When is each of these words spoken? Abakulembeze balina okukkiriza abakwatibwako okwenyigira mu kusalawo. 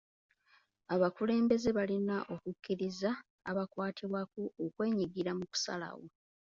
Abakulembeze 0.93 1.69
balina 1.77 2.15
okukkiriza 2.33 3.11
abakwatibwako 3.49 4.41
okwenyigira 4.65 5.31
mu 5.37 5.45
kusalawo. 5.51 6.05